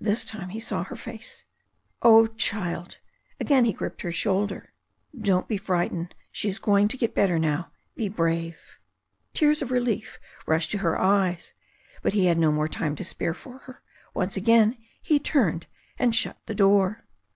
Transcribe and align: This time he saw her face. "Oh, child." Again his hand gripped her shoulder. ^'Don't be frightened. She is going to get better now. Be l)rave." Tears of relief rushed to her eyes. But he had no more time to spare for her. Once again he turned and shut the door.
This 0.00 0.24
time 0.24 0.48
he 0.48 0.58
saw 0.58 0.82
her 0.82 0.96
face. 0.96 1.44
"Oh, 2.02 2.26
child." 2.26 2.98
Again 3.38 3.62
his 3.64 3.70
hand 3.74 3.78
gripped 3.78 4.02
her 4.02 4.10
shoulder. 4.10 4.72
^'Don't 5.16 5.46
be 5.46 5.56
frightened. 5.56 6.12
She 6.32 6.48
is 6.48 6.58
going 6.58 6.88
to 6.88 6.96
get 6.96 7.14
better 7.14 7.38
now. 7.38 7.70
Be 7.94 8.10
l)rave." 8.10 8.56
Tears 9.32 9.62
of 9.62 9.70
relief 9.70 10.18
rushed 10.44 10.72
to 10.72 10.78
her 10.78 11.00
eyes. 11.00 11.52
But 12.02 12.14
he 12.14 12.26
had 12.26 12.36
no 12.36 12.50
more 12.50 12.66
time 12.68 12.96
to 12.96 13.04
spare 13.04 13.32
for 13.32 13.58
her. 13.58 13.80
Once 14.12 14.36
again 14.36 14.76
he 15.02 15.20
turned 15.20 15.68
and 16.00 16.16
shut 16.16 16.38
the 16.46 16.54
door. 16.56 17.06